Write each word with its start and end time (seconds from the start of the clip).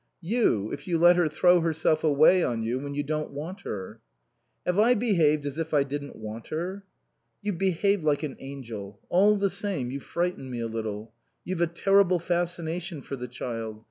"You, 0.23 0.71
if 0.71 0.87
you 0.87 0.97
let 0.97 1.15
her 1.17 1.27
throw 1.27 1.59
herself 1.59 2.03
away 2.03 2.43
on 2.43 2.63
you 2.63 2.79
when 2.79 2.95
you 2.95 3.03
don't 3.03 3.29
want 3.29 3.61
her." 3.61 3.99
"Have 4.65 4.79
I 4.79 4.95
behaved 4.95 5.45
as 5.45 5.59
if 5.59 5.75
I 5.75 5.83
didn't 5.83 6.15
want 6.15 6.47
her?" 6.47 6.83
"You've 7.43 7.59
behaved 7.59 8.03
like 8.03 8.23
an 8.23 8.35
angel. 8.39 8.99
All 9.09 9.35
the 9.35 9.51
same, 9.51 9.91
you 9.91 9.99
frighten 9.99 10.49
me 10.49 10.59
a 10.59 10.65
little. 10.67 11.13
You've 11.45 11.61
a 11.61 11.67
terrible 11.67 12.17
fascination 12.17 13.03
for 13.03 13.15
the 13.15 13.27
child. 13.27 13.79